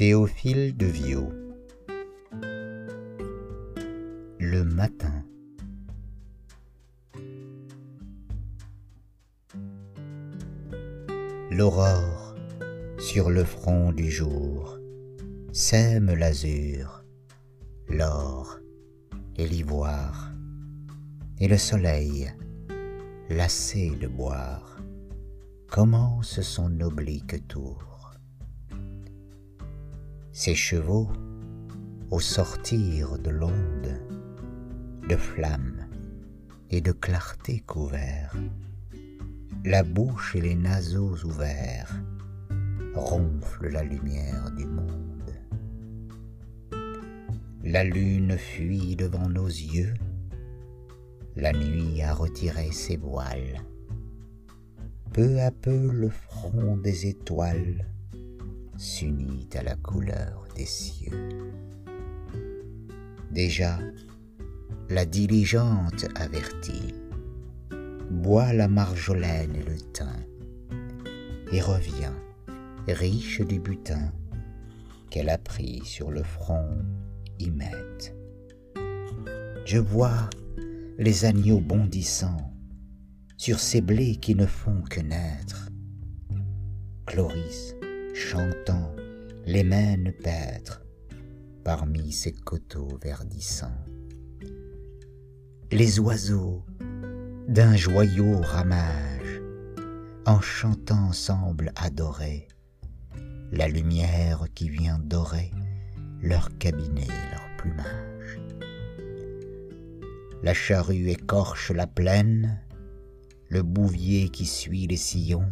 [0.00, 1.30] Théophile de Viau
[4.38, 5.26] Le matin
[11.50, 12.34] L'aurore
[12.98, 14.78] sur le front du jour
[15.52, 17.04] sème l'azur,
[17.86, 18.58] l'or
[19.36, 20.32] et l'ivoire,
[21.38, 22.32] et le soleil,
[23.28, 24.78] lassé de boire,
[25.68, 27.99] commence son oblique tour.
[30.32, 31.08] Ses chevaux,
[32.12, 34.00] au sortir de l'onde,
[35.08, 35.88] de flammes
[36.70, 38.36] et de clarté couverts,
[39.64, 42.00] la bouche et les naseaux ouverts,
[42.94, 45.34] ronflent la lumière du monde.
[47.64, 49.94] La lune fuit devant nos yeux,
[51.34, 53.64] la nuit a retiré ses voiles.
[55.12, 57.84] Peu à peu le front des étoiles
[58.80, 61.28] s'unit à la couleur des cieux.
[63.30, 63.78] Déjà,
[64.88, 66.94] la diligente avertie
[68.10, 70.24] boit la marjolaine et le thym,
[71.52, 72.14] et revient,
[72.88, 74.12] riche du butin
[75.10, 76.78] qu'elle a pris sur le front
[77.38, 78.16] Hymette.
[79.66, 80.30] Je vois
[80.96, 82.54] les agneaux bondissant
[83.36, 85.68] sur ces blés qui ne font que naître.
[87.04, 87.74] Chloris,
[88.20, 88.94] chantant,
[89.46, 90.82] les mène paître
[91.64, 93.84] parmi ces coteaux verdissants.
[95.72, 96.62] Les oiseaux
[97.48, 99.40] d'un joyau ramage,
[100.26, 102.46] en chantant semblent adorer
[103.52, 105.50] la lumière qui vient dorer
[106.20, 108.38] leur cabinet, leur plumage.
[110.42, 112.60] La charrue écorche la plaine,
[113.48, 115.50] le bouvier qui suit les sillons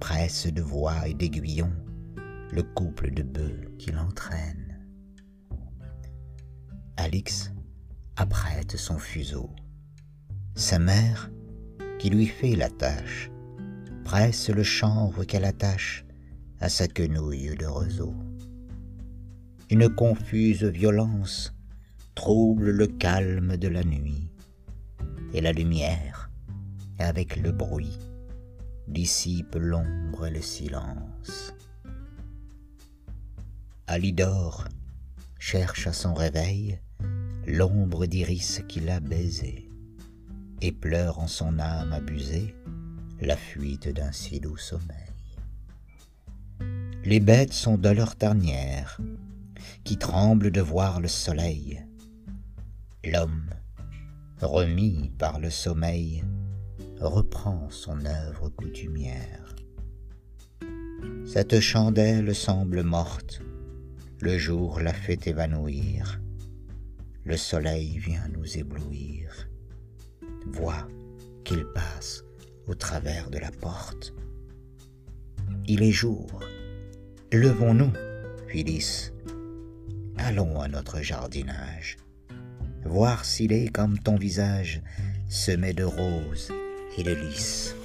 [0.00, 1.72] presse de voix et d'aiguillons
[2.52, 4.78] le couple de bœufs qui l'entraîne.
[6.96, 7.52] Alix
[8.16, 9.50] apprête son fuseau.
[10.54, 11.30] Sa mère,
[11.98, 13.30] qui lui fait la tâche,
[14.04, 16.04] presse le chanvre qu'elle attache
[16.60, 18.14] à sa quenouille de roseau.
[19.70, 21.54] Une confuse violence
[22.14, 24.28] trouble le calme de la nuit,
[25.34, 26.30] et la lumière,
[26.98, 27.98] avec le bruit,
[28.88, 31.54] dissipe l'ombre et le silence.
[33.86, 34.64] Alidor
[35.38, 36.78] cherche à son réveil
[37.46, 39.70] l'ombre d'iris qui l'a baisé
[40.60, 42.54] et pleure en son âme abusée
[43.20, 45.08] la fuite d'un si doux sommeil.
[47.04, 49.00] Les bêtes sont de leur tanière,
[49.84, 51.82] qui tremblent de voir le soleil.
[53.04, 53.48] L'homme,
[54.40, 56.24] remis par le sommeil,
[57.00, 59.54] reprend son œuvre coutumière.
[61.26, 63.40] Cette chandelle semble morte,
[64.20, 66.20] le jour la fait évanouir,
[67.24, 69.48] le soleil vient nous éblouir
[70.52, 70.88] vois
[71.44, 72.24] qu'il passe
[72.66, 74.14] au travers de la porte.
[75.66, 76.40] Il est jour.
[77.32, 77.92] Levons-nous,
[78.48, 79.10] Phyllis.
[80.16, 81.96] Allons à notre jardinage,
[82.84, 84.82] voir s'il est comme ton visage,
[85.28, 86.50] semé de roses
[86.98, 87.77] et de lys.